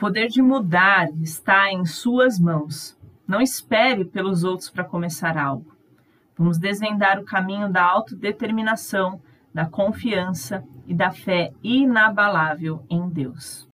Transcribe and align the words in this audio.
poder 0.00 0.28
de 0.28 0.40
mudar 0.40 1.10
está 1.20 1.70
em 1.70 1.84
suas 1.84 2.40
mãos. 2.40 2.98
Não 3.28 3.38
espere 3.38 4.02
pelos 4.06 4.42
outros 4.42 4.70
para 4.70 4.82
começar 4.82 5.36
algo. 5.36 5.76
Vamos 6.38 6.58
desvendar 6.58 7.20
o 7.20 7.24
caminho 7.24 7.70
da 7.70 7.84
autodeterminação, 7.84 9.20
da 9.52 9.66
confiança 9.66 10.64
e 10.86 10.94
da 10.94 11.10
fé 11.10 11.52
inabalável 11.62 12.82
em 12.88 13.10
Deus. 13.10 13.68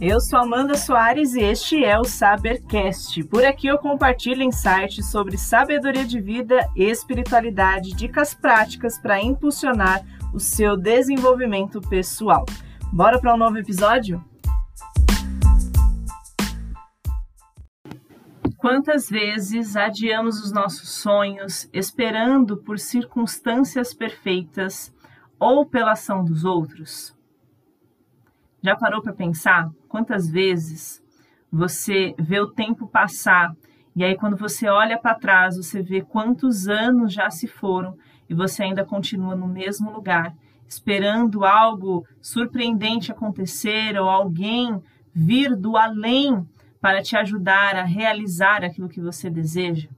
Eu 0.00 0.20
sou 0.20 0.38
Amanda 0.38 0.76
Soares 0.76 1.34
e 1.34 1.40
este 1.40 1.84
é 1.84 1.98
o 1.98 2.04
Sabercast. 2.04 3.20
Por 3.24 3.44
aqui 3.44 3.66
eu 3.66 3.76
compartilho 3.78 4.44
insights 4.44 5.10
sobre 5.10 5.36
sabedoria 5.36 6.04
de 6.06 6.20
vida, 6.20 6.70
espiritualidade, 6.76 7.96
dicas 7.96 8.32
práticas 8.32 8.96
para 8.96 9.20
impulsionar 9.20 10.06
o 10.32 10.38
seu 10.38 10.76
desenvolvimento 10.76 11.80
pessoal. 11.80 12.46
Bora 12.92 13.18
para 13.18 13.34
um 13.34 13.36
novo 13.36 13.58
episódio? 13.58 14.24
Quantas 18.56 19.10
vezes 19.10 19.74
adiamos 19.74 20.40
os 20.40 20.52
nossos 20.52 20.90
sonhos 20.90 21.68
esperando 21.72 22.56
por 22.56 22.78
circunstâncias 22.78 23.92
perfeitas 23.92 24.94
ou 25.40 25.66
pela 25.66 25.92
ação 25.92 26.24
dos 26.24 26.44
outros? 26.44 27.17
Já 28.62 28.76
parou 28.76 29.02
para 29.02 29.12
pensar 29.12 29.70
quantas 29.88 30.28
vezes 30.28 31.02
você 31.50 32.14
vê 32.18 32.40
o 32.40 32.50
tempo 32.52 32.86
passar 32.88 33.54
e 33.98 34.04
aí 34.04 34.16
quando 34.16 34.36
você 34.36 34.68
olha 34.68 34.96
para 34.96 35.16
trás, 35.16 35.56
você 35.56 35.82
vê 35.82 36.02
quantos 36.02 36.68
anos 36.68 37.12
já 37.12 37.28
se 37.30 37.48
foram 37.48 37.96
e 38.30 38.34
você 38.34 38.62
ainda 38.62 38.84
continua 38.84 39.34
no 39.34 39.48
mesmo 39.48 39.90
lugar, 39.90 40.36
esperando 40.68 41.44
algo 41.44 42.06
surpreendente 42.20 43.10
acontecer 43.10 43.98
ou 43.98 44.08
alguém 44.08 44.80
vir 45.12 45.56
do 45.56 45.76
além 45.76 46.46
para 46.80 47.02
te 47.02 47.16
ajudar 47.16 47.74
a 47.74 47.82
realizar 47.82 48.62
aquilo 48.62 48.88
que 48.88 49.00
você 49.00 49.28
deseja? 49.28 49.88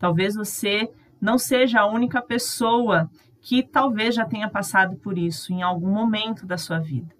Talvez 0.00 0.34
você 0.34 0.90
não 1.20 1.38
seja 1.38 1.78
a 1.78 1.86
única 1.86 2.20
pessoa 2.20 3.08
que 3.40 3.62
talvez 3.62 4.16
já 4.16 4.24
tenha 4.24 4.50
passado 4.50 4.96
por 4.96 5.16
isso 5.16 5.52
em 5.52 5.62
algum 5.62 5.92
momento 5.92 6.44
da 6.44 6.58
sua 6.58 6.80
vida. 6.80 7.14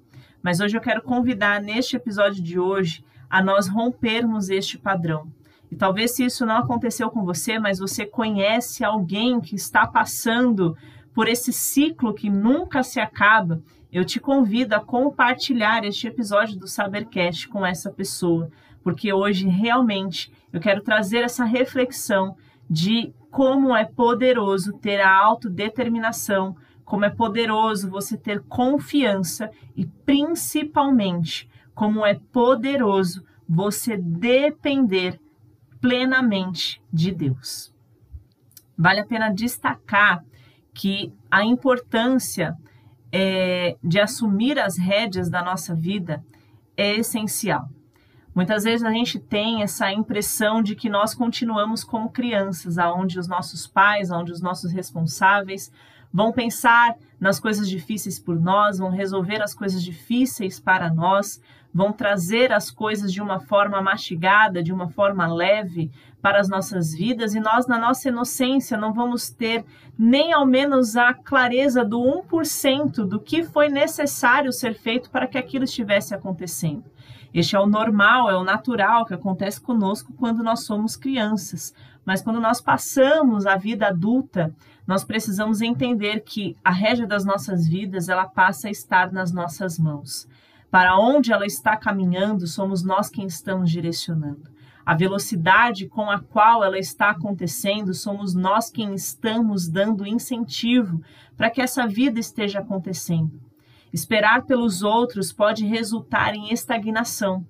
Mas 0.44 0.60
hoje 0.60 0.76
eu 0.76 0.80
quero 0.82 1.00
convidar, 1.00 1.58
neste 1.58 1.96
episódio 1.96 2.42
de 2.42 2.60
hoje, 2.60 3.02
a 3.30 3.42
nós 3.42 3.66
rompermos 3.66 4.50
este 4.50 4.76
padrão. 4.76 5.26
E 5.70 5.74
talvez 5.74 6.14
se 6.14 6.22
isso 6.22 6.44
não 6.44 6.58
aconteceu 6.58 7.08
com 7.08 7.24
você, 7.24 7.58
mas 7.58 7.78
você 7.78 8.04
conhece 8.04 8.84
alguém 8.84 9.40
que 9.40 9.54
está 9.54 9.86
passando 9.86 10.76
por 11.14 11.28
esse 11.28 11.50
ciclo 11.50 12.12
que 12.12 12.28
nunca 12.28 12.82
se 12.82 13.00
acaba, 13.00 13.62
eu 13.90 14.04
te 14.04 14.20
convido 14.20 14.74
a 14.74 14.80
compartilhar 14.80 15.82
este 15.82 16.08
episódio 16.08 16.58
do 16.58 16.68
Sabercast 16.68 17.48
com 17.48 17.64
essa 17.64 17.90
pessoa, 17.90 18.50
porque 18.82 19.14
hoje 19.14 19.48
realmente 19.48 20.30
eu 20.52 20.60
quero 20.60 20.82
trazer 20.82 21.24
essa 21.24 21.46
reflexão 21.46 22.36
de 22.68 23.14
como 23.30 23.74
é 23.74 23.86
poderoso 23.86 24.74
ter 24.74 25.00
a 25.00 25.10
autodeterminação 25.10 26.54
como 26.84 27.04
é 27.04 27.10
poderoso 27.10 27.90
você 27.90 28.16
ter 28.16 28.42
confiança 28.42 29.50
e 29.76 29.86
principalmente 29.86 31.48
como 31.74 32.04
é 32.04 32.14
poderoso 32.14 33.24
você 33.48 33.96
depender 33.96 35.20
plenamente 35.80 36.82
de 36.92 37.12
Deus. 37.12 37.72
Vale 38.76 39.00
a 39.00 39.06
pena 39.06 39.30
destacar 39.30 40.24
que 40.72 41.12
a 41.30 41.44
importância 41.44 42.56
é, 43.12 43.76
de 43.82 44.00
assumir 44.00 44.58
as 44.58 44.76
rédeas 44.76 45.30
da 45.30 45.42
nossa 45.42 45.74
vida 45.74 46.24
é 46.76 46.96
essencial. 46.96 47.68
Muitas 48.34 48.64
vezes 48.64 48.84
a 48.84 48.90
gente 48.90 49.20
tem 49.20 49.62
essa 49.62 49.92
impressão 49.92 50.60
de 50.60 50.74
que 50.74 50.88
nós 50.88 51.14
continuamos 51.14 51.84
como 51.84 52.10
crianças, 52.10 52.78
aonde 52.78 53.18
os 53.18 53.28
nossos 53.28 53.64
pais, 53.64 54.10
aonde 54.10 54.32
os 54.32 54.40
nossos 54.40 54.72
responsáveis 54.72 55.70
vão 56.14 56.30
pensar 56.30 56.94
nas 57.18 57.40
coisas 57.40 57.68
difíceis 57.68 58.20
por 58.20 58.40
nós, 58.40 58.78
vão 58.78 58.90
resolver 58.90 59.42
as 59.42 59.52
coisas 59.52 59.82
difíceis 59.82 60.60
para 60.60 60.88
nós, 60.88 61.42
vão 61.74 61.92
trazer 61.92 62.52
as 62.52 62.70
coisas 62.70 63.12
de 63.12 63.20
uma 63.20 63.40
forma 63.40 63.82
mastigada, 63.82 64.62
de 64.62 64.72
uma 64.72 64.88
forma 64.88 65.26
leve 65.26 65.90
para 66.22 66.38
as 66.38 66.48
nossas 66.48 66.94
vidas 66.94 67.34
e 67.34 67.40
nós, 67.40 67.66
na 67.66 67.78
nossa 67.78 68.10
inocência, 68.10 68.78
não 68.78 68.92
vamos 68.92 69.28
ter 69.28 69.64
nem 69.98 70.32
ao 70.32 70.46
menos 70.46 70.96
a 70.96 71.12
clareza 71.12 71.84
do 71.84 71.98
1% 71.98 73.04
do 73.04 73.18
que 73.18 73.42
foi 73.42 73.68
necessário 73.68 74.52
ser 74.52 74.74
feito 74.74 75.10
para 75.10 75.26
que 75.26 75.36
aquilo 75.36 75.64
estivesse 75.64 76.14
acontecendo. 76.14 76.84
Este 77.34 77.56
é 77.56 77.58
o 77.58 77.66
normal, 77.66 78.30
é 78.30 78.36
o 78.36 78.44
natural 78.44 79.04
que 79.04 79.14
acontece 79.14 79.60
conosco 79.60 80.12
quando 80.12 80.44
nós 80.44 80.64
somos 80.64 80.96
crianças. 80.96 81.74
Mas 82.04 82.22
quando 82.22 82.40
nós 82.40 82.60
passamos 82.60 83.44
a 83.46 83.56
vida 83.56 83.88
adulta, 83.88 84.54
nós 84.86 85.02
precisamos 85.02 85.60
entender 85.60 86.20
que 86.20 86.56
a 86.62 86.70
rédea 86.70 87.06
das 87.06 87.24
nossas 87.24 87.66
vidas, 87.66 88.08
ela 88.08 88.26
passa 88.26 88.68
a 88.68 88.70
estar 88.70 89.10
nas 89.12 89.32
nossas 89.32 89.78
mãos. 89.78 90.28
Para 90.70 90.98
onde 90.98 91.32
ela 91.32 91.46
está 91.46 91.76
caminhando, 91.76 92.46
somos 92.46 92.82
nós 92.82 93.08
quem 93.08 93.26
estamos 93.26 93.70
direcionando. 93.70 94.52
A 94.84 94.94
velocidade 94.94 95.86
com 95.88 96.10
a 96.10 96.18
qual 96.18 96.62
ela 96.62 96.78
está 96.78 97.10
acontecendo, 97.10 97.94
somos 97.94 98.34
nós 98.34 98.68
quem 98.70 98.94
estamos 98.94 99.66
dando 99.66 100.06
incentivo 100.06 101.00
para 101.36 101.48
que 101.48 101.62
essa 101.62 101.86
vida 101.86 102.20
esteja 102.20 102.58
acontecendo. 102.58 103.40
Esperar 103.92 104.42
pelos 104.42 104.82
outros 104.82 105.32
pode 105.32 105.64
resultar 105.64 106.34
em 106.34 106.52
estagnação. 106.52 107.46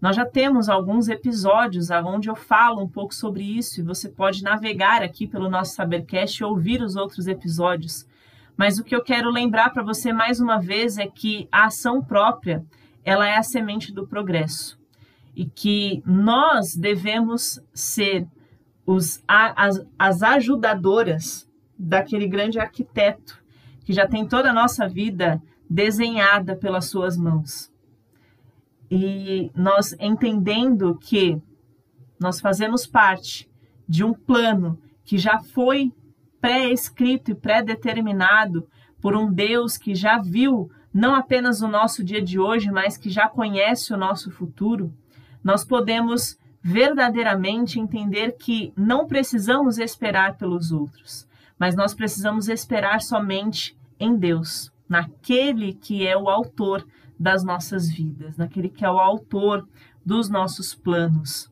Nós 0.00 0.16
já 0.16 0.26
temos 0.26 0.68
alguns 0.68 1.08
episódios 1.08 1.90
onde 1.90 2.28
eu 2.28 2.34
falo 2.34 2.82
um 2.82 2.88
pouco 2.88 3.14
sobre 3.14 3.42
isso 3.42 3.80
e 3.80 3.84
você 3.84 4.08
pode 4.08 4.42
navegar 4.42 5.02
aqui 5.02 5.26
pelo 5.26 5.48
nosso 5.48 5.74
Sabercast 5.74 6.42
e 6.42 6.44
ouvir 6.44 6.82
os 6.82 6.96
outros 6.96 7.26
episódios. 7.26 8.06
Mas 8.56 8.78
o 8.78 8.84
que 8.84 8.94
eu 8.94 9.02
quero 9.02 9.30
lembrar 9.30 9.70
para 9.70 9.82
você 9.82 10.12
mais 10.12 10.40
uma 10.40 10.60
vez 10.60 10.98
é 10.98 11.06
que 11.06 11.48
a 11.50 11.66
ação 11.66 12.02
própria, 12.02 12.64
ela 13.04 13.26
é 13.26 13.36
a 13.36 13.42
semente 13.42 13.92
do 13.92 14.06
progresso 14.06 14.78
e 15.34 15.46
que 15.46 16.02
nós 16.06 16.76
devemos 16.76 17.60
ser 17.72 18.26
os, 18.86 19.22
as, 19.26 19.84
as 19.98 20.22
ajudadoras 20.22 21.48
daquele 21.78 22.28
grande 22.28 22.60
arquiteto 22.60 23.42
que 23.84 23.92
já 23.92 24.06
tem 24.06 24.26
toda 24.26 24.50
a 24.50 24.54
nossa 24.54 24.86
vida 24.86 25.42
desenhada 25.68 26.54
pelas 26.54 26.84
suas 26.84 27.16
mãos 27.16 27.73
e 28.90 29.50
nós 29.54 29.94
entendendo 29.98 30.96
que 30.96 31.40
nós 32.20 32.40
fazemos 32.40 32.86
parte 32.86 33.50
de 33.88 34.04
um 34.04 34.12
plano 34.12 34.78
que 35.04 35.18
já 35.18 35.38
foi 35.38 35.92
pré-escrito 36.40 37.30
e 37.30 37.34
pré-determinado 37.34 38.66
por 39.00 39.16
um 39.16 39.32
Deus 39.32 39.76
que 39.76 39.94
já 39.94 40.18
viu 40.18 40.70
não 40.92 41.14
apenas 41.14 41.60
o 41.60 41.68
nosso 41.68 42.04
dia 42.04 42.22
de 42.22 42.38
hoje, 42.38 42.70
mas 42.70 42.96
que 42.96 43.10
já 43.10 43.28
conhece 43.28 43.92
o 43.92 43.96
nosso 43.96 44.30
futuro, 44.30 44.94
nós 45.42 45.64
podemos 45.64 46.38
verdadeiramente 46.62 47.80
entender 47.80 48.36
que 48.38 48.72
não 48.76 49.06
precisamos 49.06 49.76
esperar 49.76 50.38
pelos 50.38 50.70
outros, 50.70 51.28
mas 51.58 51.74
nós 51.74 51.92
precisamos 51.92 52.48
esperar 52.48 53.02
somente 53.02 53.76
em 53.98 54.16
Deus, 54.16 54.72
naquele 54.88 55.74
que 55.74 56.06
é 56.06 56.16
o 56.16 56.28
autor 56.28 56.86
das 57.18 57.44
nossas 57.44 57.88
vidas, 57.88 58.36
naquele 58.36 58.68
que 58.68 58.84
é 58.84 58.90
o 58.90 58.98
autor 58.98 59.68
dos 60.04 60.28
nossos 60.28 60.74
planos. 60.74 61.50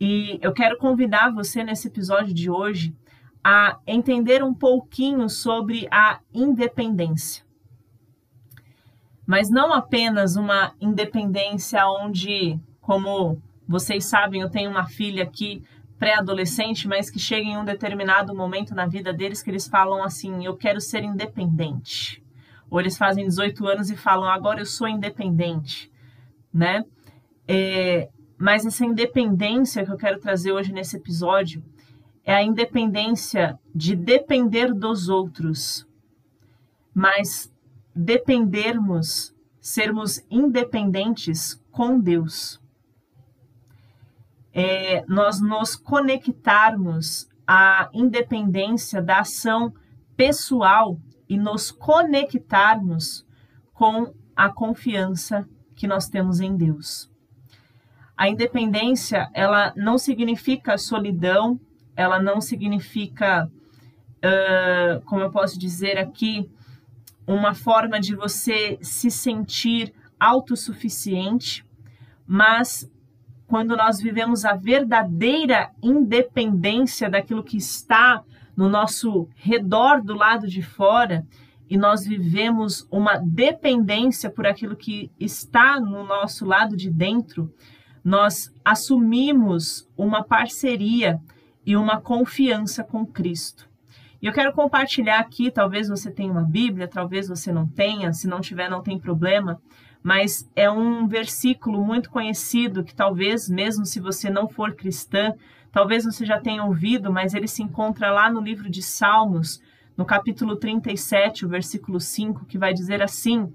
E 0.00 0.38
eu 0.42 0.52
quero 0.52 0.76
convidar 0.78 1.32
você 1.32 1.62
nesse 1.62 1.88
episódio 1.88 2.34
de 2.34 2.50
hoje 2.50 2.94
a 3.42 3.78
entender 3.86 4.42
um 4.42 4.54
pouquinho 4.54 5.28
sobre 5.28 5.88
a 5.90 6.20
independência. 6.32 7.44
Mas 9.26 9.50
não 9.50 9.72
apenas 9.72 10.36
uma 10.36 10.74
independência 10.80 11.86
onde, 11.86 12.58
como 12.80 13.40
vocês 13.66 14.04
sabem, 14.04 14.40
eu 14.40 14.50
tenho 14.50 14.70
uma 14.70 14.86
filha 14.86 15.22
aqui 15.22 15.62
pré-adolescente, 15.98 16.88
mas 16.88 17.08
que 17.08 17.18
chega 17.18 17.48
em 17.48 17.56
um 17.56 17.64
determinado 17.64 18.34
momento 18.34 18.74
na 18.74 18.86
vida 18.86 19.12
deles 19.12 19.42
que 19.42 19.50
eles 19.50 19.68
falam 19.68 20.02
assim: 20.02 20.44
eu 20.44 20.56
quero 20.56 20.80
ser 20.80 21.04
independente 21.04 22.21
ou 22.72 22.80
eles 22.80 22.96
fazem 22.96 23.26
18 23.26 23.66
anos 23.66 23.90
e 23.90 23.96
falam 23.96 24.26
agora 24.26 24.58
eu 24.58 24.64
sou 24.64 24.88
independente, 24.88 25.92
né? 26.50 26.82
É, 27.46 28.08
mas 28.38 28.64
essa 28.64 28.82
independência 28.82 29.84
que 29.84 29.92
eu 29.92 29.96
quero 29.98 30.18
trazer 30.18 30.52
hoje 30.52 30.72
nesse 30.72 30.96
episódio 30.96 31.62
é 32.24 32.34
a 32.34 32.42
independência 32.42 33.58
de 33.74 33.94
depender 33.94 34.72
dos 34.72 35.10
outros, 35.10 35.86
mas 36.94 37.52
dependermos, 37.94 39.34
sermos 39.60 40.24
independentes 40.30 41.62
com 41.70 42.00
Deus. 42.00 42.58
É, 44.50 45.04
nós 45.06 45.42
nos 45.42 45.76
conectarmos 45.76 47.28
à 47.46 47.90
independência 47.92 49.02
da 49.02 49.20
ação 49.20 49.74
pessoal 50.16 50.98
e 51.32 51.38
nos 51.38 51.70
conectarmos 51.70 53.26
com 53.72 54.12
a 54.36 54.50
confiança 54.50 55.48
que 55.74 55.86
nós 55.86 56.06
temos 56.06 56.40
em 56.40 56.54
Deus. 56.54 57.10
A 58.14 58.28
independência, 58.28 59.30
ela 59.32 59.72
não 59.74 59.96
significa 59.96 60.76
solidão, 60.76 61.58
ela 61.96 62.22
não 62.22 62.38
significa, 62.38 63.46
uh, 63.46 65.00
como 65.06 65.22
eu 65.22 65.30
posso 65.30 65.58
dizer 65.58 65.96
aqui, 65.96 66.50
uma 67.26 67.54
forma 67.54 67.98
de 67.98 68.14
você 68.14 68.78
se 68.82 69.10
sentir 69.10 69.94
autossuficiente, 70.20 71.64
mas 72.26 72.86
quando 73.46 73.74
nós 73.74 73.98
vivemos 74.02 74.44
a 74.44 74.52
verdadeira 74.52 75.70
independência 75.82 77.08
daquilo 77.08 77.42
que 77.42 77.56
está 77.56 78.22
no 78.56 78.68
nosso 78.68 79.28
redor 79.34 80.02
do 80.02 80.14
lado 80.14 80.46
de 80.46 80.62
fora 80.62 81.26
e 81.68 81.76
nós 81.76 82.04
vivemos 82.04 82.86
uma 82.90 83.16
dependência 83.16 84.30
por 84.30 84.46
aquilo 84.46 84.76
que 84.76 85.10
está 85.18 85.80
no 85.80 86.04
nosso 86.04 86.44
lado 86.44 86.76
de 86.76 86.90
dentro, 86.90 87.50
nós 88.04 88.52
assumimos 88.64 89.88
uma 89.96 90.22
parceria 90.22 91.20
e 91.64 91.76
uma 91.76 92.00
confiança 92.00 92.84
com 92.84 93.06
Cristo. 93.06 93.70
E 94.20 94.26
eu 94.26 94.32
quero 94.32 94.52
compartilhar 94.52 95.18
aqui, 95.18 95.50
talvez 95.50 95.88
você 95.88 96.10
tenha 96.10 96.30
uma 96.30 96.44
Bíblia, 96.44 96.86
talvez 96.86 97.28
você 97.28 97.52
não 97.52 97.66
tenha, 97.66 98.12
se 98.12 98.28
não 98.28 98.40
tiver 98.40 98.68
não 98.68 98.82
tem 98.82 98.98
problema, 98.98 99.60
mas 100.02 100.48
é 100.54 100.70
um 100.70 101.06
versículo 101.06 101.84
muito 101.84 102.10
conhecido 102.10 102.84
que 102.84 102.94
talvez 102.94 103.48
mesmo 103.48 103.86
se 103.86 103.98
você 103.98 104.28
não 104.28 104.48
for 104.48 104.74
cristã, 104.74 105.32
talvez 105.72 106.04
você 106.04 106.24
já 106.24 106.38
tenha 106.38 106.62
ouvido, 106.62 107.12
mas 107.12 107.34
ele 107.34 107.48
se 107.48 107.62
encontra 107.62 108.12
lá 108.12 108.30
no 108.30 108.40
livro 108.40 108.70
de 108.70 108.82
Salmos, 108.82 109.60
no 109.96 110.04
capítulo 110.04 110.56
37, 110.56 111.44
o 111.44 111.48
versículo 111.48 111.98
5, 111.98 112.44
que 112.44 112.58
vai 112.58 112.72
dizer 112.72 113.02
assim: 113.02 113.52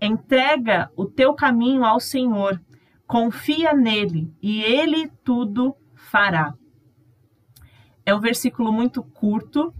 Entrega 0.00 0.90
o 0.96 1.04
teu 1.04 1.34
caminho 1.34 1.84
ao 1.84 2.00
Senhor, 2.00 2.60
confia 3.06 3.72
nele 3.72 4.32
e 4.42 4.62
ele 4.62 5.08
tudo 5.22 5.76
fará. 5.94 6.54
É 8.04 8.14
um 8.14 8.20
versículo 8.20 8.72
muito 8.72 9.02
curto 9.02 9.74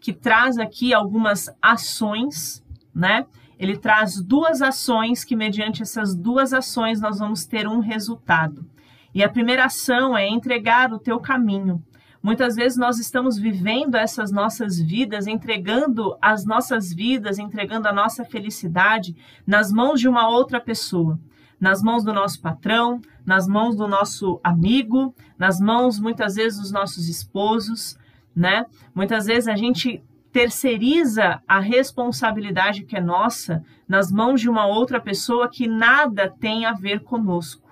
que 0.00 0.12
traz 0.12 0.58
aqui 0.58 0.94
algumas 0.94 1.50
ações, 1.60 2.64
né? 2.94 3.26
Ele 3.58 3.76
traz 3.76 4.20
duas 4.22 4.62
ações 4.62 5.24
que 5.24 5.36
mediante 5.36 5.82
essas 5.82 6.14
duas 6.14 6.52
ações 6.52 7.00
nós 7.00 7.18
vamos 7.18 7.46
ter 7.46 7.66
um 7.68 7.80
resultado. 7.80 8.66
E 9.14 9.22
a 9.22 9.28
primeira 9.28 9.66
ação 9.66 10.16
é 10.16 10.26
entregar 10.26 10.92
o 10.92 10.98
teu 10.98 11.20
caminho. 11.20 11.82
Muitas 12.22 12.56
vezes 12.56 12.76
nós 12.76 12.98
estamos 12.98 13.38
vivendo 13.38 13.96
essas 13.96 14.32
nossas 14.32 14.78
vidas, 14.80 15.26
entregando 15.26 16.16
as 16.20 16.44
nossas 16.44 16.92
vidas, 16.92 17.38
entregando 17.38 17.86
a 17.86 17.92
nossa 17.92 18.24
felicidade 18.24 19.14
nas 19.46 19.70
mãos 19.70 20.00
de 20.00 20.08
uma 20.08 20.28
outra 20.28 20.60
pessoa 20.60 21.18
nas 21.64 21.82
mãos 21.82 22.04
do 22.04 22.12
nosso 22.12 22.42
patrão, 22.42 23.00
nas 23.24 23.48
mãos 23.48 23.74
do 23.74 23.88
nosso 23.88 24.38
amigo, 24.44 25.14
nas 25.38 25.58
mãos 25.58 25.98
muitas 25.98 26.34
vezes 26.34 26.60
dos 26.60 26.70
nossos 26.70 27.08
esposos, 27.08 27.96
né? 28.36 28.66
Muitas 28.94 29.24
vezes 29.24 29.48
a 29.48 29.56
gente 29.56 30.02
terceiriza 30.30 31.40
a 31.48 31.60
responsabilidade 31.60 32.84
que 32.84 32.96
é 32.96 33.00
nossa 33.00 33.64
nas 33.88 34.10
mãos 34.10 34.42
de 34.42 34.50
uma 34.50 34.66
outra 34.66 35.00
pessoa 35.00 35.48
que 35.48 35.66
nada 35.66 36.28
tem 36.28 36.66
a 36.66 36.72
ver 36.72 37.00
conosco, 37.00 37.63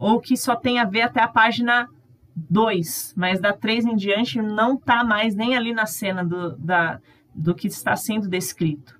ou 0.00 0.20
que 0.20 0.36
só 0.36 0.56
tem 0.56 0.80
a 0.80 0.84
ver 0.84 1.02
até 1.02 1.22
a 1.22 1.28
página 1.28 1.88
2, 2.34 3.14
mas 3.16 3.40
da 3.40 3.52
3 3.52 3.84
em 3.84 3.94
diante 3.94 4.42
não 4.42 4.74
está 4.74 5.04
mais 5.04 5.36
nem 5.36 5.56
ali 5.56 5.72
na 5.72 5.86
cena 5.86 6.24
do, 6.24 6.56
da, 6.56 6.98
do 7.32 7.54
que 7.54 7.68
está 7.68 7.94
sendo 7.94 8.28
descrito. 8.28 8.98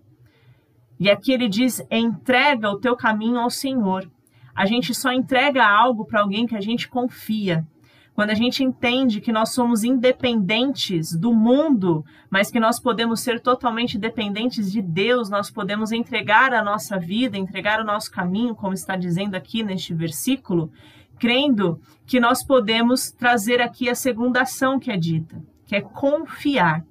E 0.98 1.10
aqui 1.10 1.32
ele 1.32 1.48
diz: 1.48 1.84
entrega 1.90 2.70
o 2.70 2.78
teu 2.78 2.94
caminho 2.94 3.40
ao 3.40 3.50
Senhor 3.50 4.08
a 4.60 4.66
gente 4.66 4.94
só 4.94 5.10
entrega 5.10 5.66
algo 5.66 6.04
para 6.04 6.20
alguém 6.20 6.46
que 6.46 6.54
a 6.54 6.60
gente 6.60 6.86
confia. 6.86 7.66
Quando 8.20 8.32
a 8.32 8.34
gente 8.34 8.62
entende 8.62 9.18
que 9.18 9.32
nós 9.32 9.54
somos 9.54 9.82
independentes 9.82 11.16
do 11.16 11.32
mundo, 11.32 12.04
mas 12.28 12.50
que 12.50 12.60
nós 12.60 12.78
podemos 12.78 13.20
ser 13.20 13.40
totalmente 13.40 13.96
dependentes 13.96 14.70
de 14.70 14.82
Deus, 14.82 15.30
nós 15.30 15.50
podemos 15.50 15.90
entregar 15.90 16.52
a 16.52 16.62
nossa 16.62 16.98
vida, 16.98 17.38
entregar 17.38 17.80
o 17.80 17.84
nosso 17.84 18.10
caminho, 18.10 18.54
como 18.54 18.74
está 18.74 18.94
dizendo 18.94 19.36
aqui 19.36 19.62
neste 19.62 19.94
versículo, 19.94 20.70
crendo 21.18 21.80
que 22.04 22.20
nós 22.20 22.44
podemos 22.44 23.10
trazer 23.10 23.62
aqui 23.62 23.88
a 23.88 23.94
segunda 23.94 24.42
ação 24.42 24.78
que 24.78 24.90
é 24.90 24.98
dita, 24.98 25.42
que 25.64 25.74
é 25.74 25.80
confiar. 25.80 26.84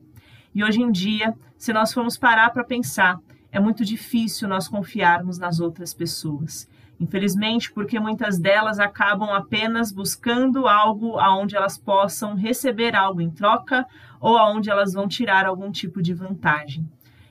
E 0.56 0.64
hoje 0.64 0.82
em 0.82 0.92
dia, 0.92 1.36
se 1.60 1.72
nós 1.72 1.94
formos 1.94 2.18
parar 2.18 2.50
para 2.50 2.64
pensar, 2.64 3.20
é 3.52 3.60
muito 3.60 3.86
difícil 3.86 4.48
nós 4.48 4.68
confiarmos 4.68 5.38
nas 5.38 5.60
outras 5.60 5.94
pessoas. 5.94 6.68
Infelizmente, 7.00 7.72
porque 7.72 8.00
muitas 8.00 8.38
delas 8.38 8.78
acabam 8.78 9.30
apenas 9.30 9.92
buscando 9.92 10.68
algo 10.68 11.18
aonde 11.18 11.56
elas 11.56 11.78
possam 11.78 12.36
receber 12.36 12.94
algo 12.96 13.22
em 13.22 13.30
troca 13.30 13.86
ou 14.20 14.38
aonde 14.38 14.70
elas 14.70 14.94
vão 14.94 15.08
tirar 15.08 15.46
algum 15.46 15.72
tipo 15.72 16.02
de 16.02 16.14
vantagem. 16.14 16.86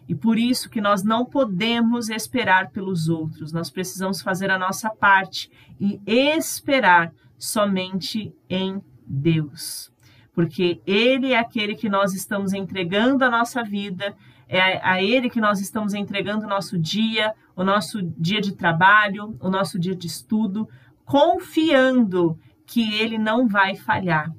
E 0.08 0.14
por 0.14 0.38
isso 0.38 0.70
que 0.70 0.80
nós 0.80 1.02
não 1.02 1.26
podemos 1.26 2.08
esperar 2.08 2.70
pelos 2.70 3.10
outros, 3.10 3.52
nós 3.52 3.68
precisamos 3.68 4.22
fazer 4.22 4.50
a 4.50 4.58
nossa 4.58 4.88
parte 4.88 5.50
e 5.78 6.00
esperar 6.06 7.12
somente 7.36 8.34
em 8.48 8.82
Deus. 9.06 9.92
Porque 10.32 10.80
Ele 10.86 11.32
é 11.32 11.38
aquele 11.38 11.74
que 11.74 11.90
nós 11.90 12.14
estamos 12.14 12.54
entregando 12.54 13.22
a 13.22 13.30
nossa 13.30 13.62
vida, 13.62 14.16
é 14.48 14.80
a 14.82 15.02
Ele 15.02 15.28
que 15.28 15.40
nós 15.40 15.60
estamos 15.60 15.92
entregando 15.92 16.46
o 16.46 16.48
nosso 16.48 16.78
dia, 16.78 17.34
o 17.54 17.62
nosso 17.62 18.02
dia 18.02 18.40
de 18.40 18.54
trabalho, 18.54 19.36
o 19.40 19.50
nosso 19.50 19.78
dia 19.78 19.94
de 19.94 20.06
estudo, 20.06 20.68
confiando 21.04 22.38
que 22.66 23.00
ele 23.00 23.18
não 23.18 23.48
vai 23.48 23.74
falhar, 23.74 24.30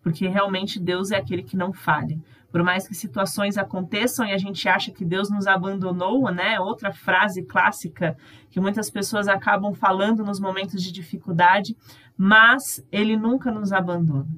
porque 0.00 0.28
realmente 0.28 0.80
Deus 0.80 1.10
é 1.10 1.16
aquele 1.16 1.42
que 1.42 1.56
não 1.56 1.72
falha. 1.72 2.18
Por 2.50 2.62
mais 2.62 2.88
que 2.88 2.94
situações 2.94 3.58
aconteçam 3.58 4.24
e 4.24 4.32
a 4.32 4.38
gente 4.38 4.68
acha 4.68 4.90
que 4.90 5.04
Deus 5.04 5.28
nos 5.28 5.46
abandonou, 5.46 6.30
né? 6.32 6.58
Outra 6.58 6.92
frase 6.92 7.42
clássica 7.42 8.16
que 8.50 8.60
muitas 8.60 8.88
pessoas 8.88 9.28
acabam 9.28 9.74
falando 9.74 10.24
nos 10.24 10.40
momentos 10.40 10.82
de 10.82 10.90
dificuldade, 10.90 11.76
mas 12.16 12.82
ele 12.90 13.16
nunca 13.16 13.50
nos 13.50 13.72
abandona. 13.72 14.28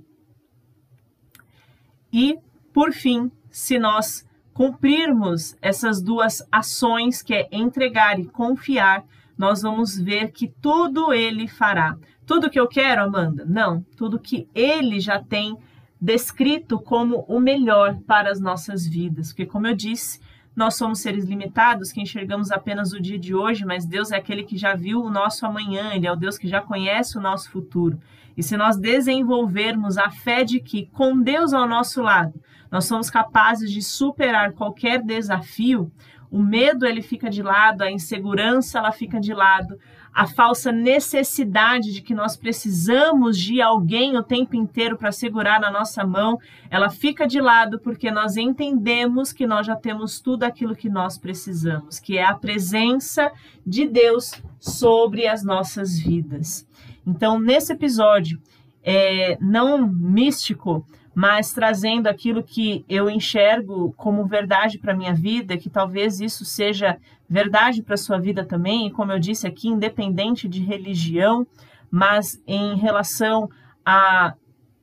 E, 2.12 2.38
por 2.72 2.92
fim, 2.92 3.30
se 3.50 3.78
nós 3.78 4.27
cumprirmos 4.58 5.56
essas 5.62 6.02
duas 6.02 6.44
ações, 6.50 7.22
que 7.22 7.32
é 7.32 7.48
entregar 7.52 8.18
e 8.18 8.24
confiar, 8.24 9.04
nós 9.38 9.62
vamos 9.62 9.96
ver 9.96 10.32
que 10.32 10.48
tudo 10.48 11.12
ele 11.12 11.46
fará. 11.46 11.96
Tudo 12.26 12.50
que 12.50 12.58
eu 12.58 12.66
quero, 12.66 13.04
Amanda? 13.04 13.44
Não, 13.44 13.86
tudo 13.96 14.18
que 14.18 14.48
ele 14.52 14.98
já 14.98 15.22
tem 15.22 15.56
descrito 16.00 16.76
como 16.76 17.24
o 17.28 17.38
melhor 17.38 18.00
para 18.04 18.32
as 18.32 18.40
nossas 18.40 18.84
vidas. 18.84 19.28
Porque, 19.28 19.46
como 19.46 19.68
eu 19.68 19.76
disse, 19.76 20.20
nós 20.58 20.74
somos 20.74 20.98
seres 20.98 21.24
limitados 21.24 21.92
que 21.92 22.00
enxergamos 22.00 22.50
apenas 22.50 22.92
o 22.92 23.00
dia 23.00 23.16
de 23.16 23.32
hoje, 23.32 23.64
mas 23.64 23.86
Deus 23.86 24.10
é 24.10 24.16
aquele 24.16 24.42
que 24.42 24.58
já 24.58 24.74
viu 24.74 25.00
o 25.00 25.08
nosso 25.08 25.46
amanhã, 25.46 25.92
Ele 25.94 26.04
é 26.04 26.10
o 26.10 26.16
Deus 26.16 26.36
que 26.36 26.48
já 26.48 26.60
conhece 26.60 27.16
o 27.16 27.20
nosso 27.20 27.48
futuro. 27.48 27.96
E 28.36 28.42
se 28.42 28.56
nós 28.56 28.76
desenvolvermos 28.76 29.96
a 29.96 30.10
fé 30.10 30.42
de 30.42 30.58
que, 30.58 30.86
com 30.86 31.22
Deus 31.22 31.52
ao 31.52 31.68
nosso 31.68 32.02
lado, 32.02 32.34
nós 32.72 32.86
somos 32.86 33.08
capazes 33.08 33.70
de 33.70 33.80
superar 33.80 34.50
qualquer 34.50 35.00
desafio, 35.00 35.92
o 36.28 36.42
medo 36.42 36.84
ele 36.84 37.02
fica 37.02 37.30
de 37.30 37.40
lado, 37.40 37.82
a 37.82 37.90
insegurança 37.92 38.78
ela 38.78 38.90
fica 38.90 39.20
de 39.20 39.32
lado, 39.32 39.78
a 40.18 40.26
falsa 40.26 40.72
necessidade 40.72 41.92
de 41.92 42.02
que 42.02 42.12
nós 42.12 42.36
precisamos 42.36 43.38
de 43.38 43.62
alguém 43.62 44.16
o 44.16 44.22
tempo 44.24 44.56
inteiro 44.56 44.98
para 44.98 45.12
segurar 45.12 45.60
na 45.60 45.70
nossa 45.70 46.04
mão, 46.04 46.40
ela 46.68 46.90
fica 46.90 47.24
de 47.24 47.40
lado 47.40 47.78
porque 47.78 48.10
nós 48.10 48.36
entendemos 48.36 49.32
que 49.32 49.46
nós 49.46 49.64
já 49.64 49.76
temos 49.76 50.18
tudo 50.18 50.42
aquilo 50.42 50.74
que 50.74 50.90
nós 50.90 51.16
precisamos, 51.16 52.00
que 52.00 52.18
é 52.18 52.24
a 52.24 52.34
presença 52.34 53.30
de 53.64 53.86
Deus 53.86 54.32
sobre 54.58 55.28
as 55.28 55.44
nossas 55.44 55.96
vidas. 55.96 56.66
Então, 57.06 57.38
nesse 57.38 57.72
episódio, 57.72 58.40
é, 58.82 59.36
não 59.40 59.86
místico, 59.86 60.86
mas 61.14 61.52
trazendo 61.52 62.06
aquilo 62.06 62.42
que 62.42 62.84
eu 62.88 63.10
enxergo 63.10 63.92
como 63.96 64.24
verdade 64.26 64.78
para 64.78 64.96
minha 64.96 65.12
vida, 65.12 65.56
que 65.56 65.68
talvez 65.68 66.20
isso 66.20 66.44
seja 66.44 66.96
verdade 67.28 67.82
para 67.82 67.96
sua 67.96 68.18
vida 68.18 68.44
também, 68.44 68.86
e 68.86 68.90
como 68.90 69.12
eu 69.12 69.18
disse 69.18 69.46
aqui, 69.46 69.68
independente 69.68 70.48
de 70.48 70.62
religião, 70.62 71.46
mas 71.90 72.40
em 72.46 72.76
relação 72.76 73.48
à 73.84 74.34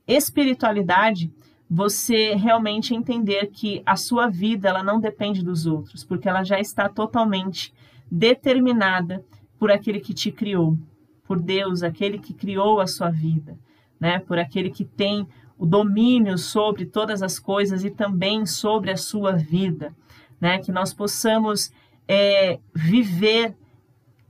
espiritualidade, 0.06 1.32
você 1.68 2.34
realmente 2.34 2.94
entender 2.94 3.48
que 3.48 3.82
a 3.84 3.96
sua 3.96 4.28
vida 4.28 4.68
ela 4.68 4.82
não 4.82 5.00
depende 5.00 5.42
dos 5.42 5.66
outros, 5.66 6.04
porque 6.04 6.28
ela 6.28 6.44
já 6.44 6.60
está 6.60 6.88
totalmente 6.88 7.74
determinada 8.10 9.24
por 9.58 9.70
aquele 9.70 10.00
que 10.00 10.14
te 10.14 10.30
criou, 10.30 10.78
por 11.26 11.40
Deus, 11.40 11.82
aquele 11.82 12.18
que 12.18 12.32
criou 12.32 12.80
a 12.80 12.86
sua 12.86 13.10
vida, 13.10 13.58
né? 14.00 14.18
Por 14.18 14.38
aquele 14.38 14.70
que 14.70 14.84
tem 14.84 15.26
o 15.58 15.64
domínio 15.64 16.36
sobre 16.36 16.84
todas 16.86 17.22
as 17.22 17.38
coisas 17.38 17.84
e 17.84 17.90
também 17.90 18.44
sobre 18.44 18.90
a 18.90 18.96
sua 18.96 19.32
vida. 19.32 19.94
né? 20.40 20.58
Que 20.58 20.70
nós 20.70 20.92
possamos 20.92 21.72
é, 22.06 22.58
viver 22.74 23.56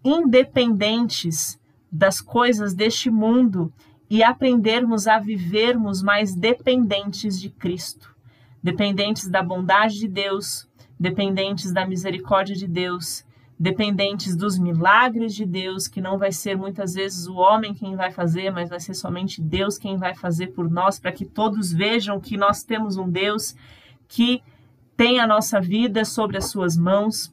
independentes 0.05 1.59
das 1.91 2.21
coisas 2.21 2.75
deste 2.75 3.11
mundo 3.11 3.73
e 4.09 4.23
aprendermos 4.23 5.09
a 5.09 5.19
vivermos 5.19 6.03
mais 6.03 6.35
dependentes 6.35 7.41
de 7.41 7.51
Cristo, 7.51 8.15
dependentes 8.63 9.29
da 9.29 9.43
bondade 9.43 9.99
de 9.99 10.07
Deus, 10.07 10.69
dependentes 10.99 11.73
da 11.73 11.85
misericórdia 11.85 12.55
de 12.55 12.69
Deus, 12.69 13.26
dependentes 13.59 14.37
dos 14.37 14.59
milagres 14.59 15.35
de 15.35 15.47
Deus, 15.47 15.89
que 15.89 16.01
não 16.01 16.19
vai 16.19 16.31
ser 16.31 16.57
muitas 16.57 16.95
vezes 16.95 17.27
o 17.27 17.37
homem 17.37 17.73
quem 17.73 17.97
vai 17.97 18.11
fazer, 18.11 18.51
mas 18.51 18.69
vai 18.69 18.79
ser 18.79 18.95
somente 18.95 19.41
Deus 19.41 19.79
quem 19.79 19.97
vai 19.97 20.15
fazer 20.15 20.49
por 20.49 20.71
nós, 20.71 20.99
para 20.99 21.13
que 21.13 21.25
todos 21.25 21.73
vejam 21.73 22.21
que 22.21 22.37
nós 22.37 22.63
temos 22.63 22.97
um 22.97 23.09
Deus 23.09 23.55
que 24.07 24.43
tem 24.97 25.21
a 25.21 25.27
nossa 25.27 25.61
vida 25.61 26.05
sobre 26.05 26.37
as 26.37 26.51
suas 26.51 26.77
mãos 26.77 27.33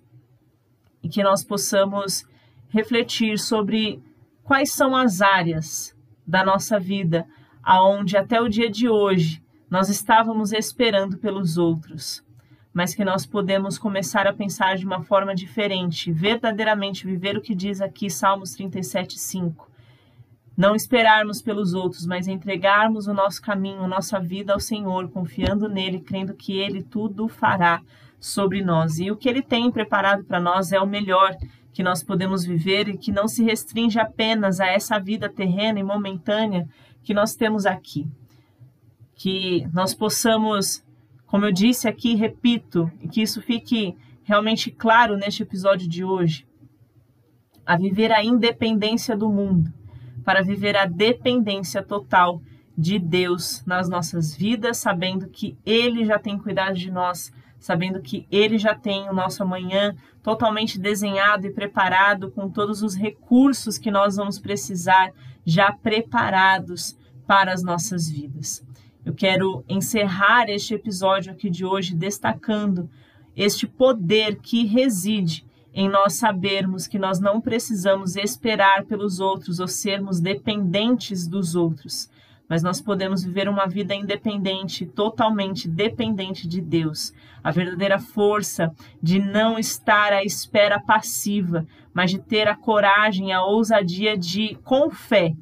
e 1.01 1.09
que 1.09 1.21
nós 1.21 1.43
possamos 1.43 2.25
refletir 2.69 3.37
sobre 3.37 4.01
quais 4.43 4.71
são 4.71 4.95
as 4.95 5.21
áreas 5.21 5.95
da 6.25 6.43
nossa 6.43 6.79
vida 6.79 7.27
aonde 7.61 8.17
até 8.17 8.41
o 8.41 8.49
dia 8.49 8.69
de 8.69 8.89
hoje 8.89 9.41
nós 9.69 9.89
estávamos 9.89 10.51
esperando 10.51 11.17
pelos 11.17 11.57
outros, 11.57 12.22
mas 12.73 12.95
que 12.95 13.05
nós 13.05 13.25
podemos 13.25 13.77
começar 13.77 14.25
a 14.25 14.33
pensar 14.33 14.77
de 14.77 14.85
uma 14.85 15.03
forma 15.03 15.35
diferente, 15.35 16.11
verdadeiramente 16.11 17.05
viver 17.05 17.37
o 17.37 17.41
que 17.41 17.53
diz 17.53 17.79
aqui 17.79 18.09
Salmos 18.09 18.55
37:5. 18.55 19.69
Não 20.55 20.75
esperarmos 20.75 21.41
pelos 21.41 21.73
outros, 21.73 22.05
mas 22.05 22.27
entregarmos 22.27 23.07
o 23.07 23.13
nosso 23.13 23.41
caminho, 23.41 23.87
nossa 23.87 24.19
vida 24.19 24.53
ao 24.53 24.59
Senhor, 24.59 25.09
confiando 25.09 25.67
nele, 25.67 25.99
crendo 25.99 26.33
que 26.33 26.57
ele 26.57 26.83
tudo 26.83 27.27
fará 27.27 27.81
sobre 28.19 28.61
nós. 28.63 28.99
E 28.99 29.11
o 29.11 29.17
que 29.17 29.27
ele 29.27 29.41
tem 29.41 29.71
preparado 29.71 30.23
para 30.23 30.39
nós 30.39 30.71
é 30.71 30.79
o 30.79 30.87
melhor 30.87 31.35
que 31.73 31.81
nós 31.81 32.03
podemos 32.03 32.45
viver 32.45 32.87
e 32.87 32.97
que 32.97 33.11
não 33.11 33.27
se 33.27 33.43
restringe 33.43 33.99
apenas 33.99 34.59
a 34.59 34.67
essa 34.67 34.99
vida 34.99 35.27
terrena 35.27 35.79
e 35.79 35.83
momentânea 35.83 36.67
que 37.03 37.13
nós 37.13 37.35
temos 37.35 37.65
aqui. 37.65 38.07
Que 39.15 39.67
nós 39.73 39.93
possamos, 39.95 40.82
como 41.33 41.45
eu 41.47 41.51
disse 41.51 41.87
aqui, 41.87 42.13
repito, 42.13 42.91
e 43.01 43.07
que 43.07 43.19
isso 43.19 43.41
fique 43.41 43.97
realmente 44.23 44.69
claro 44.69 45.17
neste 45.17 45.41
episódio 45.41 45.89
de 45.89 46.03
hoje, 46.03 46.45
a 47.65 47.75
viver 47.75 48.11
a 48.11 48.23
independência 48.23 49.17
do 49.17 49.27
mundo, 49.27 49.73
para 50.23 50.43
viver 50.43 50.77
a 50.77 50.85
dependência 50.85 51.81
total 51.81 52.39
de 52.77 52.99
Deus 52.99 53.65
nas 53.65 53.89
nossas 53.89 54.35
vidas, 54.35 54.77
sabendo 54.77 55.27
que 55.27 55.57
Ele 55.65 56.05
já 56.05 56.19
tem 56.19 56.37
cuidado 56.37 56.77
de 56.77 56.91
nós, 56.91 57.33
sabendo 57.57 57.99
que 57.99 58.27
Ele 58.29 58.59
já 58.59 58.75
tem 58.75 59.09
o 59.09 59.13
nosso 59.13 59.41
amanhã 59.41 59.95
totalmente 60.21 60.79
desenhado 60.79 61.47
e 61.47 61.51
preparado, 61.51 62.29
com 62.29 62.47
todos 62.47 62.83
os 62.83 62.93
recursos 62.93 63.79
que 63.79 63.89
nós 63.89 64.17
vamos 64.17 64.37
precisar 64.37 65.09
já 65.43 65.71
preparados 65.71 66.95
para 67.25 67.51
as 67.51 67.63
nossas 67.63 68.07
vidas. 68.07 68.63
Eu 69.05 69.13
quero 69.13 69.65
encerrar 69.67 70.49
este 70.49 70.73
episódio 70.73 71.31
aqui 71.31 71.49
de 71.49 71.65
hoje 71.65 71.93
destacando 71.93 72.89
este 73.35 73.67
poder 73.67 74.39
que 74.39 74.65
reside 74.65 75.45
em 75.73 75.89
nós 75.89 76.13
sabermos 76.13 76.87
que 76.87 76.97
nós 76.97 77.19
não 77.19 77.41
precisamos 77.41 78.15
esperar 78.15 78.85
pelos 78.85 79.19
outros 79.19 79.59
ou 79.59 79.67
sermos 79.67 80.21
dependentes 80.21 81.27
dos 81.27 81.53
outros, 81.53 82.09
mas 82.47 82.63
nós 82.63 82.79
podemos 82.79 83.23
viver 83.23 83.49
uma 83.49 83.65
vida 83.65 83.93
independente, 83.93 84.85
totalmente 84.85 85.67
dependente 85.67 86.47
de 86.47 86.61
Deus. 86.61 87.11
A 87.43 87.51
verdadeira 87.51 87.99
força 87.99 88.71
de 89.01 89.19
não 89.19 89.57
estar 89.59 90.13
à 90.13 90.23
espera 90.23 90.79
passiva, 90.79 91.65
mas 91.93 92.11
de 92.11 92.19
ter 92.19 92.47
a 92.47 92.55
coragem, 92.55 93.33
a 93.33 93.43
ousadia 93.43 94.17
de, 94.17 94.55
com 94.63 94.89
fé, 94.91 95.33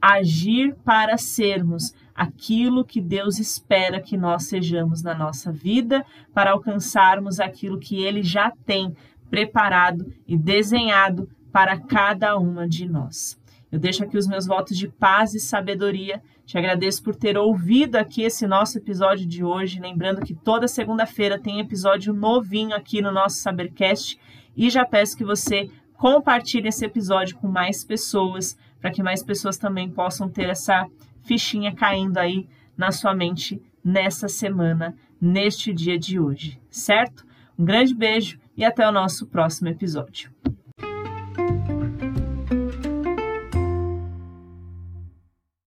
agir 0.00 0.76
para 0.84 1.16
sermos 1.16 1.92
aquilo 2.18 2.84
que 2.84 3.00
Deus 3.00 3.38
espera 3.38 4.00
que 4.00 4.16
nós 4.16 4.48
sejamos 4.48 5.04
na 5.04 5.14
nossa 5.14 5.52
vida, 5.52 6.04
para 6.34 6.50
alcançarmos 6.50 7.38
aquilo 7.38 7.78
que 7.78 8.02
Ele 8.02 8.24
já 8.24 8.50
tem 8.66 8.92
preparado 9.30 10.12
e 10.26 10.36
desenhado 10.36 11.30
para 11.52 11.78
cada 11.78 12.36
uma 12.36 12.68
de 12.68 12.88
nós. 12.88 13.38
Eu 13.70 13.78
deixo 13.78 14.02
aqui 14.02 14.18
os 14.18 14.26
meus 14.26 14.46
votos 14.46 14.76
de 14.76 14.88
paz 14.88 15.32
e 15.32 15.38
sabedoria. 15.38 16.20
Te 16.44 16.58
agradeço 16.58 17.04
por 17.04 17.14
ter 17.14 17.38
ouvido 17.38 17.94
aqui 17.94 18.22
esse 18.22 18.48
nosso 18.48 18.78
episódio 18.78 19.24
de 19.24 19.44
hoje. 19.44 19.78
Lembrando 19.78 20.22
que 20.22 20.34
toda 20.34 20.66
segunda-feira 20.66 21.38
tem 21.38 21.60
episódio 21.60 22.12
novinho 22.12 22.74
aqui 22.74 23.00
no 23.00 23.12
nosso 23.12 23.36
Sabercast. 23.36 24.18
E 24.56 24.70
já 24.70 24.84
peço 24.84 25.16
que 25.16 25.24
você 25.24 25.70
compartilhe 25.96 26.68
esse 26.68 26.84
episódio 26.84 27.36
com 27.36 27.46
mais 27.46 27.84
pessoas, 27.84 28.56
para 28.80 28.90
que 28.90 29.02
mais 29.02 29.22
pessoas 29.22 29.56
também 29.56 29.90
possam 29.90 30.28
ter 30.28 30.48
essa 30.48 30.86
fichinha 31.22 31.74
caindo 31.74 32.18
aí 32.18 32.48
na 32.76 32.92
sua 32.92 33.14
mente 33.14 33.60
nessa 33.84 34.28
semana, 34.28 34.94
neste 35.20 35.72
dia 35.72 35.98
de 35.98 36.18
hoje, 36.18 36.60
certo? 36.70 37.26
Um 37.58 37.64
grande 37.64 37.94
beijo 37.94 38.38
e 38.56 38.64
até 38.64 38.88
o 38.88 38.92
nosso 38.92 39.26
próximo 39.26 39.68
episódio. 39.68 40.30